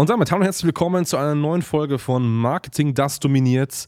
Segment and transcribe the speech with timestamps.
[0.00, 3.84] Und damit hallo und herzlich willkommen zu einer neuen Folge von Marketing, das dominiert.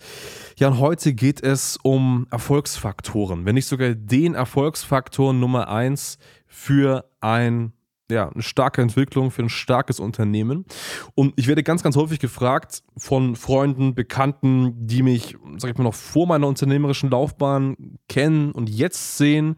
[0.58, 7.06] Ja, und heute geht es um Erfolgsfaktoren, wenn nicht sogar den Erfolgsfaktor Nummer 1 für
[7.22, 7.72] ein
[8.10, 10.66] ja, eine starke Entwicklung für ein starkes Unternehmen.
[11.14, 15.84] Und ich werde ganz, ganz häufig gefragt von Freunden, Bekannten, die mich, sag ich mal,
[15.84, 19.56] noch vor meiner unternehmerischen Laufbahn kennen und jetzt sehen,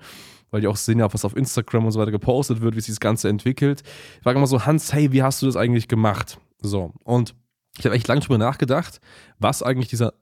[0.53, 2.95] weil die auch sehen ja, was auf Instagram und so weiter gepostet wird, wie sich
[2.95, 3.83] das Ganze entwickelt.
[4.19, 6.39] Ich frage immer so, Hans, hey, wie hast du das eigentlich gemacht?
[6.69, 7.35] So, und
[7.79, 9.01] ich habe echt lange drüber nachgedacht,
[9.39, 10.15] was eigentlich dieser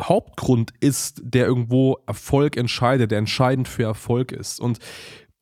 [0.00, 4.60] Hauptgrund ist, der irgendwo Erfolg entscheidet, der entscheidend für Erfolg ist.
[4.60, 4.78] Und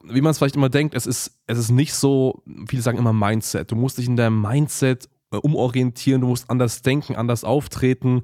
[0.03, 3.13] wie man es vielleicht immer denkt, es ist, es ist nicht so, viele sagen immer
[3.13, 3.71] Mindset.
[3.71, 8.23] Du musst dich in deinem Mindset umorientieren, du musst anders denken, anders auftreten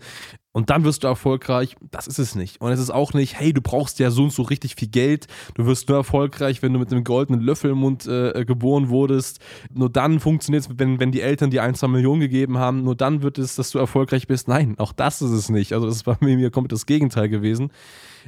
[0.55, 1.77] und dann wirst du erfolgreich.
[1.91, 2.61] Das ist es nicht.
[2.61, 5.27] Und es ist auch nicht, hey, du brauchst ja so und so richtig viel Geld.
[5.55, 9.41] Du wirst nur erfolgreich, wenn du mit einem goldenen Löffel im Mund äh, geboren wurdest.
[9.75, 12.85] Nur dann funktioniert es, wenn, wenn die Eltern dir ein, zwei Millionen gegeben haben.
[12.85, 14.47] Nur dann wird es, dass du erfolgreich bist.
[14.47, 15.73] Nein, auch das ist es nicht.
[15.73, 17.73] Also das ist bei mir komplett das Gegenteil gewesen.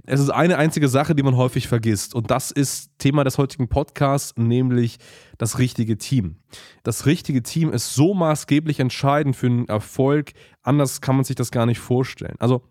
[0.05, 2.15] Es ist eine einzige Sache, die man häufig vergisst.
[2.15, 4.99] Und das ist Thema des heutigen Podcasts, nämlich
[5.39, 6.37] das richtige Team.
[6.83, 10.33] Das richtige Team ist so maßgeblich entscheidend für einen Erfolg.
[10.63, 12.37] Anders kann man sich das gar nicht vorstellen.
[12.39, 12.63] Also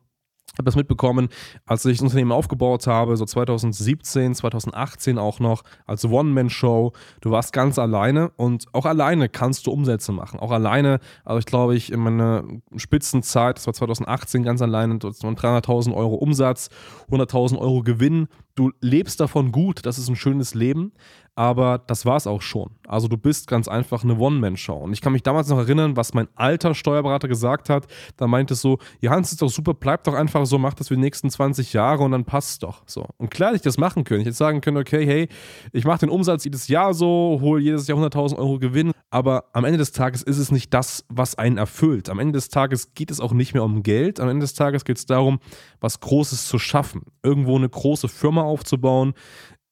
[0.57, 1.29] habe das mitbekommen,
[1.65, 6.93] als ich das Unternehmen aufgebaut habe, so 2017, 2018 auch noch, als One-Man-Show.
[7.21, 10.39] Du warst ganz alleine und auch alleine kannst du Umsätze machen.
[10.39, 12.43] Auch alleine, also ich glaube, ich in meiner
[12.75, 16.69] Spitzenzeit, das war 2018 ganz alleine, das waren 300.000 Euro Umsatz,
[17.09, 18.27] 100.000 Euro Gewinn.
[18.55, 20.93] Du lebst davon gut, das ist ein schönes Leben,
[21.35, 22.71] aber das war es auch schon.
[22.87, 24.77] Also du bist ganz einfach eine One-Man-Show.
[24.77, 27.87] Und ich kann mich damals noch erinnern, was mein alter Steuerberater gesagt hat.
[28.15, 30.87] Da meinte es so, ja Hans, ist doch super, bleib doch einfach so, mach das
[30.87, 32.83] für die nächsten 20 Jahre und dann passt doch.
[32.85, 33.05] So.
[33.17, 34.21] Und klar hätte ich das machen können.
[34.21, 35.27] Ich hätte sagen können, okay, hey,
[35.73, 38.91] ich mache den Umsatz jedes Jahr so, hole jedes Jahr 100.000 Euro Gewinn.
[39.09, 42.09] Aber am Ende des Tages ist es nicht das, was einen erfüllt.
[42.09, 44.19] Am Ende des Tages geht es auch nicht mehr um Geld.
[44.19, 45.39] Am Ende des Tages geht es darum,
[45.79, 47.03] was Großes zu schaffen.
[47.23, 49.13] Irgendwo eine große Firma aufzubauen,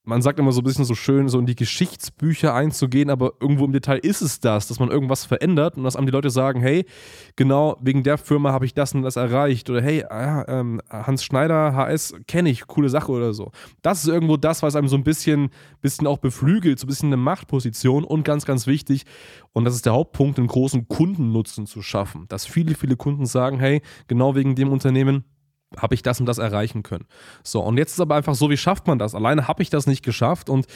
[0.05, 3.63] man sagt immer so ein bisschen so schön, so in die Geschichtsbücher einzugehen, aber irgendwo
[3.63, 6.59] im Detail ist es das, dass man irgendwas verändert und dass einem die Leute sagen,
[6.61, 6.85] hey,
[7.37, 11.73] genau wegen der Firma habe ich das und das erreicht oder hey, ähm, Hans Schneider,
[11.73, 13.51] HS, kenne ich, coole Sache oder so.
[13.81, 17.09] Das ist irgendwo das, was einem so ein bisschen, bisschen auch beflügelt, so ein bisschen
[17.09, 19.05] eine Machtposition und ganz, ganz wichtig,
[19.53, 22.25] und das ist der Hauptpunkt, einen großen Kundennutzen zu schaffen.
[22.27, 25.23] Dass viele, viele Kunden sagen, hey, genau wegen dem Unternehmen
[25.77, 27.05] habe ich das und das erreichen können.
[27.43, 29.15] So, und jetzt ist aber einfach so, wie schafft man das?
[29.15, 30.67] Alleine habe ich das nicht geschafft und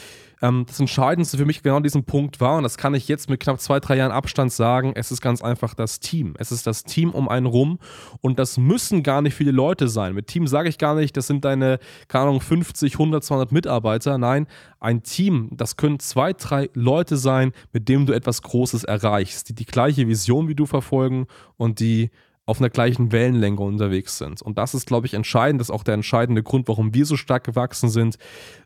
[0.41, 3.39] ähm, das Entscheidendste für mich genau diesen Punkt war, und das kann ich jetzt mit
[3.39, 6.35] knapp zwei, drei Jahren Abstand sagen, es ist ganz einfach das Team.
[6.37, 7.79] Es ist das Team um einen rum
[8.21, 10.13] und das müssen gar nicht viele Leute sein.
[10.13, 14.17] Mit Team sage ich gar nicht, das sind deine, keine Ahnung, 50, 100, 200 Mitarbeiter.
[14.17, 14.47] Nein,
[14.79, 19.55] ein Team, das können zwei, drei Leute sein, mit denen du etwas Großes erreichst, die
[19.55, 21.27] die gleiche Vision wie du verfolgen
[21.57, 22.11] und die
[22.47, 24.41] auf einer gleichen Wellenlänge unterwegs sind.
[24.41, 25.59] Und das ist, glaube ich, entscheidend.
[25.59, 28.17] Das ist auch der entscheidende Grund, warum wir so stark gewachsen sind.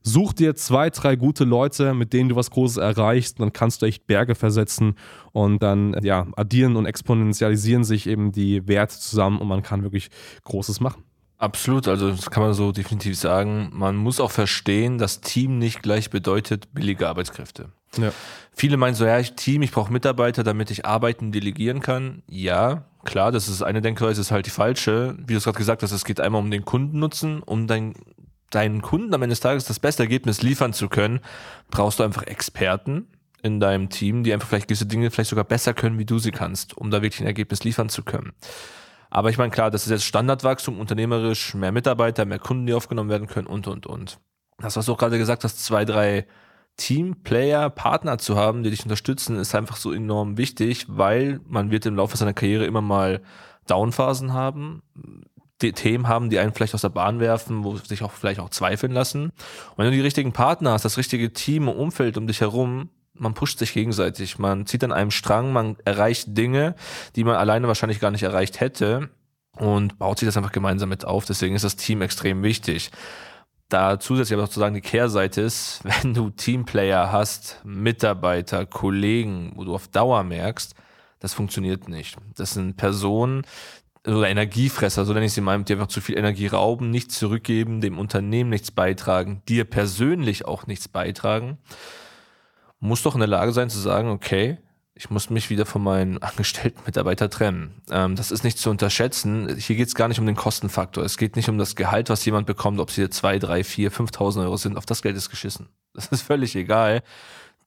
[0.04, 3.40] Such dir zwei, drei gute Leute, mit denen du was Großes erreichst.
[3.40, 4.96] Dann kannst du echt Berge versetzen
[5.32, 10.10] und dann ja, addieren und exponentialisieren sich eben die Werte zusammen und man kann wirklich
[10.44, 11.04] Großes machen.
[11.40, 13.72] Absolut, also das kann man so definitiv sagen.
[13.74, 17.70] Man muss auch verstehen, dass Team nicht gleich bedeutet billige Arbeitskräfte.
[17.98, 18.12] Ja.
[18.54, 22.22] Viele meinen so, ja, ich Team, ich brauche Mitarbeiter, damit ich arbeiten delegieren kann.
[22.30, 25.16] Ja, klar, das ist eine Denkweise, ist halt die falsche.
[25.20, 27.94] Wie du es gerade gesagt hast, es geht einmal um den Kundennutzen, um dein,
[28.50, 31.20] deinen Kunden am Ende des Tages das beste Ergebnis liefern zu können,
[31.70, 33.08] brauchst du einfach Experten
[33.44, 36.32] in deinem Team, die einfach vielleicht gewisse Dinge vielleicht sogar besser können, wie du sie
[36.32, 38.34] kannst, um da wirklich ein Ergebnis liefern zu können.
[39.10, 43.10] Aber ich meine, klar, das ist jetzt Standardwachstum, unternehmerisch, mehr Mitarbeiter, mehr Kunden, die aufgenommen
[43.10, 44.20] werden können und, und, und.
[44.60, 46.28] Das, was du auch gerade gesagt hast, zwei, drei
[46.78, 51.86] Teamplayer, Partner zu haben, die dich unterstützen, ist einfach so enorm wichtig, weil man wird
[51.86, 53.22] im Laufe seiner Karriere immer mal
[53.68, 54.82] Downphasen haben,
[55.62, 58.50] die Themen haben, die einen vielleicht aus der Bahn werfen, wo sich auch vielleicht auch
[58.50, 59.26] zweifeln lassen.
[59.26, 62.90] Und wenn du die richtigen Partner hast, das richtige Team und Umfeld um dich herum,
[63.14, 66.76] man pusht sich gegenseitig, man zieht an einem Strang, man erreicht Dinge,
[67.16, 69.10] die man alleine wahrscheinlich gar nicht erreicht hätte
[69.56, 71.26] und baut sich das einfach gemeinsam mit auf.
[71.26, 72.90] Deswegen ist das Team extrem wichtig
[73.72, 79.74] da zusätzlich aber sozusagen die Kehrseite ist, wenn du Teamplayer hast, Mitarbeiter, Kollegen, wo du
[79.74, 80.76] auf Dauer merkst,
[81.20, 82.18] Das funktioniert nicht.
[82.36, 83.44] Das sind Personen,
[84.08, 87.82] oder Energiefresser, so nenne ich sie mal, die einfach zu viel Energie rauben, nichts zurückgeben,
[87.82, 91.60] dem Unternehmen nichts beitragen, dir persönlich auch nichts beitragen,
[92.80, 94.58] muss doch in der Lage sein zu sagen, okay,
[95.02, 97.82] ich muss mich wieder von meinen angestellten Mitarbeitern trennen.
[97.90, 99.58] Ähm, das ist nicht zu unterschätzen.
[99.58, 101.04] Hier geht es gar nicht um den Kostenfaktor.
[101.04, 104.44] Es geht nicht um das Gehalt, was jemand bekommt, ob hier zwei, drei, vier, 5.000
[104.44, 104.78] Euro sind.
[104.78, 105.70] Auf das Geld ist geschissen.
[105.96, 107.02] Das ist völlig egal.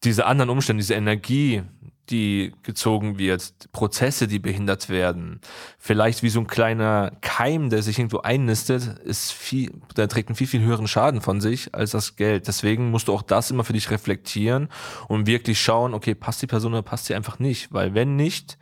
[0.05, 1.65] Diese anderen Umstände, diese Energie,
[2.11, 5.41] die gezogen wird, Prozesse, die behindert werden,
[5.79, 10.37] vielleicht wie so ein kleiner Keim, der sich irgendwo einnistet, ist viel, der trägt einen
[10.37, 12.47] viel, viel höheren Schaden von sich als das Geld.
[12.47, 14.69] Deswegen musst du auch das immer für dich reflektieren
[15.09, 17.73] und wirklich schauen, okay, passt die Person oder passt sie einfach nicht?
[17.73, 18.59] Weil wenn nicht,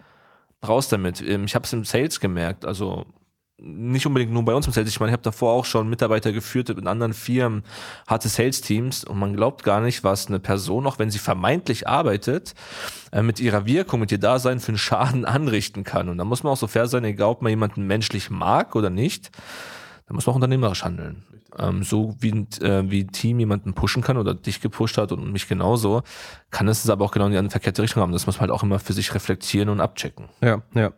[0.67, 1.21] raus damit.
[1.21, 3.07] Ähm, ich habe es im Sales gemerkt, also
[3.65, 4.89] nicht unbedingt nur bei uns im Sales.
[4.89, 7.63] Ich meine, ich habe davor auch schon Mitarbeiter geführt in anderen Firmen,
[8.07, 12.55] hatte Sales-Teams und man glaubt gar nicht, was eine Person, auch wenn sie vermeintlich arbeitet,
[13.13, 16.09] äh, mit ihrer Wirkung, mit ihr Dasein für einen Schaden anrichten kann.
[16.09, 18.91] Und da muss man auch so fair sein, egal ob man jemanden menschlich mag oder
[18.91, 19.31] nicht,
[20.07, 21.23] da muss man auch unternehmerisch handeln.
[21.59, 22.31] Ähm, so wie,
[22.63, 26.03] äh, wie Team jemanden pushen kann oder dich gepusht hat und mich genauso,
[26.51, 28.13] kann es aber auch genau in die verkehrte Richtung haben.
[28.13, 30.27] Das muss man halt auch immer für sich reflektieren und abchecken.
[30.41, 30.93] Ja, ja.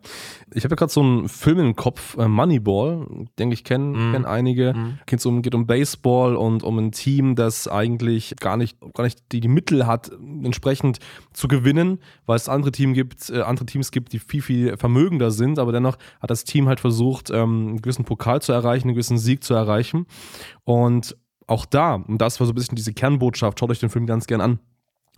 [0.52, 3.06] Ich habe ja gerade so einen Film im Kopf, äh, Moneyball,
[3.38, 4.12] denke ich, kennen mm.
[4.12, 4.74] kenn einige.
[4.74, 4.98] Mm.
[5.06, 9.32] Geht um, geht um Baseball und um ein Team, das eigentlich gar nicht, gar nicht
[9.32, 10.10] die, die Mittel hat,
[10.42, 10.98] entsprechend
[11.32, 15.30] zu gewinnen, weil es andere, Team gibt, äh, andere Teams gibt, die viel, viel vermögender
[15.30, 18.94] sind, aber dennoch hat das Team halt versucht, ähm, einen gewissen Pokal zu erreichen, einen
[18.94, 20.06] gewissen Sieg zu erreichen.
[20.64, 24.06] Und auch da, und das war so ein bisschen diese Kernbotschaft, schaut euch den Film
[24.06, 24.58] ganz gern an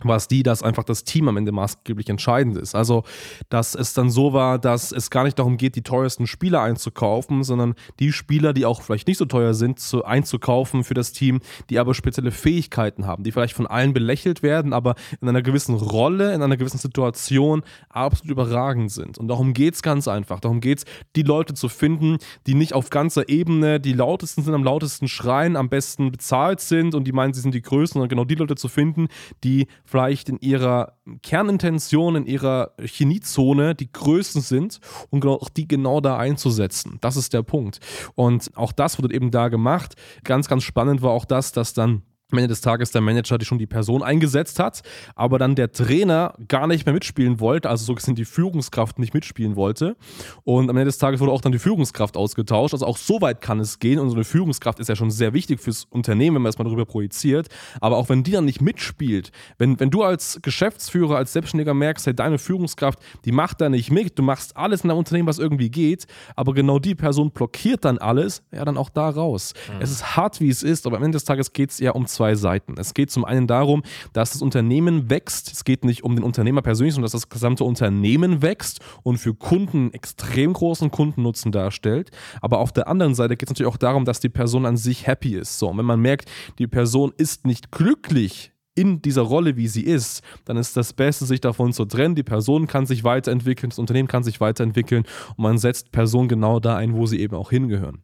[0.03, 2.75] war es die, dass einfach das Team am Ende maßgeblich entscheidend ist.
[2.75, 3.05] Also,
[3.49, 7.45] dass es dann so war, dass es gar nicht darum geht, die teuersten Spieler einzukaufen,
[7.45, 11.41] sondern die Spieler, die auch vielleicht nicht so teuer sind, zu, einzukaufen für das Team,
[11.71, 15.75] die aber spezielle Fähigkeiten haben, die vielleicht von allen belächelt werden, aber in einer gewissen
[15.75, 19.17] Rolle, in einer gewissen Situation absolut überragend sind.
[19.17, 20.41] Und darum geht es ganz einfach.
[20.41, 20.85] Darum geht es,
[21.17, 25.57] die Leute zu finden, die nicht auf ganzer Ebene die lautesten sind, am lautesten schreien,
[25.57, 28.57] am besten bezahlt sind und die meinen, sie sind die Größten, sondern genau die Leute
[28.57, 29.09] zu finden,
[29.43, 34.81] die vielleicht in ihrer Kernintention, in ihrer Chemiezone die größten sind
[35.11, 36.99] und auch die genau da einzusetzen.
[37.01, 37.79] Das ist der Punkt.
[38.15, 39.95] Und auch das wurde eben da gemacht.
[40.25, 42.03] Ganz, ganz spannend war auch das, dass dann
[42.33, 44.83] am Ende des Tages der Manager die schon die Person eingesetzt hat,
[45.15, 49.15] aber dann der Trainer gar nicht mehr mitspielen wollte, also so gesehen die Führungskraft nicht
[49.15, 49.97] mitspielen wollte.
[50.43, 52.75] Und am Ende des Tages wurde auch dann die Führungskraft ausgetauscht.
[52.75, 54.01] Also auch so weit kann es gehen.
[54.01, 56.65] Und so eine Führungskraft ist ja schon sehr wichtig fürs Unternehmen, wenn man es mal
[56.65, 57.49] darüber projiziert.
[57.81, 62.07] Aber auch wenn die dann nicht mitspielt, wenn, wenn du als Geschäftsführer, als Selbstständiger merkst,
[62.07, 65.39] hey, deine Führungskraft, die macht da nicht mit, du machst alles in deinem Unternehmen, was
[65.39, 69.55] irgendwie geht, aber genau die Person blockiert dann alles, ja, dann auch da raus.
[69.69, 69.81] Mhm.
[69.81, 72.07] Es ist hart, wie es ist, aber am Ende des Tages geht es ja um
[72.17, 72.75] zwei Seiten.
[72.79, 73.83] Es geht zum einen darum,
[74.13, 75.53] dass das Unternehmen wächst.
[75.53, 79.35] Es geht nicht um den Unternehmer persönlich, sondern dass das gesamte Unternehmen wächst und für
[79.35, 82.11] Kunden extrem großen Kundennutzen darstellt.
[82.41, 85.07] Aber auf der anderen Seite geht es natürlich auch darum, dass die Person an sich
[85.07, 85.59] happy ist.
[85.59, 89.83] So, und wenn man merkt, die Person ist nicht glücklich in dieser Rolle, wie sie
[89.83, 92.15] ist, dann ist das Beste, sich davon zu trennen.
[92.15, 95.05] Die Person kann sich weiterentwickeln, das Unternehmen kann sich weiterentwickeln
[95.37, 98.03] und man setzt Personen genau da ein, wo sie eben auch hingehören.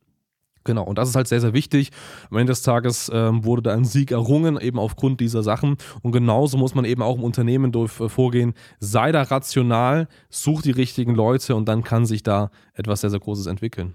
[0.65, 1.91] Genau, und das ist halt sehr, sehr wichtig.
[2.31, 5.77] Am Ende des Tages ähm, wurde da ein Sieg errungen, eben aufgrund dieser Sachen.
[6.03, 8.55] Und genauso muss man eben auch im Unternehmen durch, äh, vorgehen.
[8.79, 13.21] Sei da rational, such die richtigen Leute und dann kann sich da etwas sehr, sehr
[13.21, 13.95] Großes entwickeln.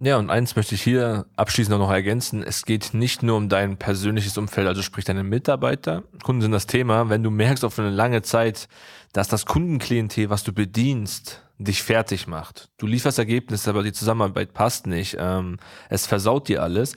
[0.00, 2.44] Ja, und eins möchte ich hier abschließend noch ergänzen.
[2.44, 6.04] Es geht nicht nur um dein persönliches Umfeld, also sprich deine Mitarbeiter.
[6.22, 7.10] Kunden sind das Thema.
[7.10, 8.68] Wenn du merkst auf eine lange Zeit,
[9.12, 12.70] dass das Kundenklientel, was du bedienst, dich fertig macht.
[12.78, 15.16] Du lieferst Ergebnisse, aber die Zusammenarbeit passt nicht.
[15.18, 16.94] Ähm, es versaut dir alles.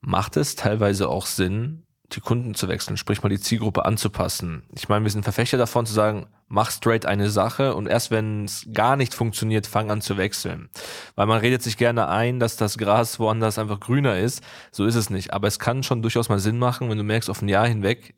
[0.00, 4.62] Macht es teilweise auch Sinn, die Kunden zu wechseln, sprich mal die Zielgruppe anzupassen.
[4.74, 8.44] Ich meine, wir sind Verfechter davon zu sagen, mach straight eine Sache und erst wenn
[8.46, 10.70] es gar nicht funktioniert, fang an zu wechseln.
[11.16, 14.42] Weil man redet sich gerne ein, dass das Gras woanders einfach grüner ist.
[14.72, 15.34] So ist es nicht.
[15.34, 18.14] Aber es kann schon durchaus mal Sinn machen, wenn du merkst, auf ein Jahr hinweg,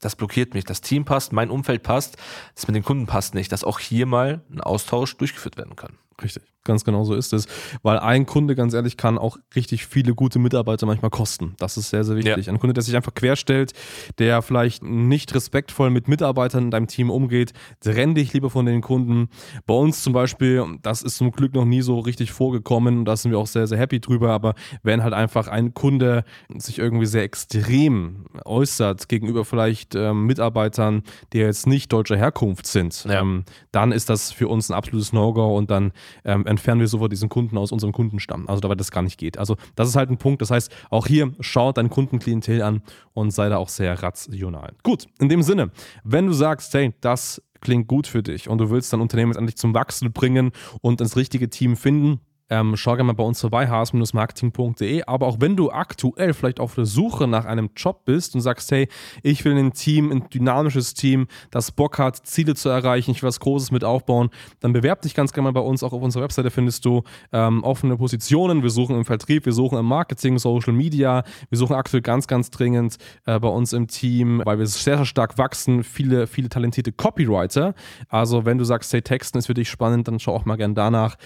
[0.00, 0.64] das blockiert mich.
[0.64, 2.16] Das Team passt, mein Umfeld passt,
[2.54, 5.98] das mit den Kunden passt nicht, dass auch hier mal ein Austausch durchgeführt werden kann.
[6.22, 6.53] Richtig.
[6.64, 7.46] Ganz genau so ist es.
[7.82, 11.54] Weil ein Kunde, ganz ehrlich, kann auch richtig viele gute Mitarbeiter manchmal kosten.
[11.58, 12.46] Das ist sehr, sehr wichtig.
[12.46, 12.52] Ja.
[12.52, 13.72] Ein Kunde, der sich einfach querstellt,
[14.18, 18.80] der vielleicht nicht respektvoll mit Mitarbeitern in deinem Team umgeht, trenn dich lieber von den
[18.80, 19.28] Kunden.
[19.66, 23.16] Bei uns zum Beispiel, das ist zum Glück noch nie so richtig vorgekommen und da
[23.16, 24.30] sind wir auch sehr, sehr happy drüber.
[24.30, 26.24] Aber wenn halt einfach ein Kunde
[26.56, 31.02] sich irgendwie sehr extrem äußert gegenüber vielleicht ähm, Mitarbeitern,
[31.32, 33.20] die jetzt nicht deutscher Herkunft sind, ja.
[33.20, 35.92] ähm, dann ist das für uns ein absolutes No-Go und dann
[36.24, 38.48] ähm, entfernen wir sofort diesen Kunden aus unserem Kundenstamm.
[38.48, 39.38] Also dabei das gar nicht geht.
[39.38, 40.40] Also das ist halt ein Punkt.
[40.40, 42.82] Das heißt, auch hier schaut dein Kundenklientel an
[43.12, 44.72] und sei da auch sehr rational.
[44.82, 45.70] Gut, in dem Sinne,
[46.04, 49.38] wenn du sagst, hey, das klingt gut für dich und du willst dein Unternehmen jetzt
[49.38, 52.20] endlich zum Wachsen bringen und ins richtige Team finden,
[52.50, 55.04] ähm, schau gerne mal bei uns vorbei, hs-marketing.de.
[55.04, 58.70] Aber auch wenn du aktuell vielleicht auf der Suche nach einem Job bist und sagst,
[58.70, 58.88] hey,
[59.22, 63.28] ich will ein Team, ein dynamisches Team, das Bock hat, Ziele zu erreichen, ich will
[63.28, 65.82] was Großes mit aufbauen, dann bewerb dich ganz gerne mal bei uns.
[65.82, 68.62] Auch auf unserer Webseite findest du ähm, offene Positionen.
[68.62, 71.24] Wir suchen im Vertrieb, wir suchen im Marketing, Social Media.
[71.48, 72.96] Wir suchen aktuell ganz, ganz dringend
[73.26, 77.74] äh, bei uns im Team, weil wir sehr, sehr stark wachsen, viele, viele talentierte Copywriter.
[78.08, 80.74] Also wenn du sagst, hey, Texten ist für dich spannend, dann schau auch mal gerne
[80.74, 81.16] danach.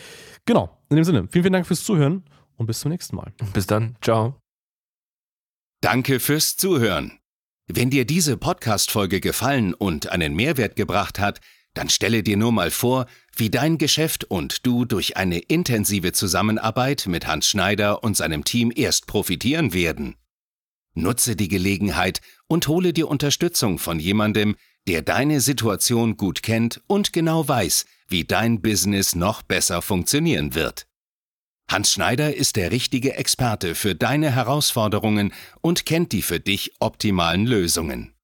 [0.44, 0.77] Genau.
[0.90, 2.24] In dem Sinne, vielen, vielen Dank fürs Zuhören
[2.56, 3.32] und bis zum nächsten Mal.
[3.52, 3.96] Bis dann.
[4.00, 4.40] Ciao.
[5.80, 7.18] Danke fürs Zuhören.
[7.66, 11.40] Wenn dir diese Podcast-Folge gefallen und einen Mehrwert gebracht hat,
[11.74, 17.06] dann stelle dir nur mal vor, wie dein Geschäft und du durch eine intensive Zusammenarbeit
[17.06, 20.16] mit Hans Schneider und seinem Team erst profitieren werden.
[20.94, 24.56] Nutze die Gelegenheit und hole dir Unterstützung von jemandem,
[24.88, 30.86] der deine Situation gut kennt und genau weiß, wie dein Business noch besser funktionieren wird.
[31.70, 37.46] Hans Schneider ist der richtige Experte für deine Herausforderungen und kennt die für dich optimalen
[37.46, 38.14] Lösungen.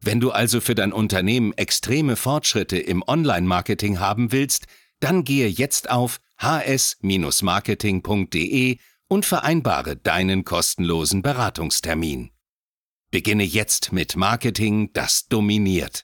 [0.00, 4.66] Wenn du also für dein Unternehmen extreme Fortschritte im Online-Marketing haben willst,
[5.00, 8.78] dann gehe jetzt auf hs-marketing.de
[9.08, 12.30] und vereinbare deinen kostenlosen Beratungstermin.
[13.12, 15.98] Beginne jetzt mit Marketing, das dominiert.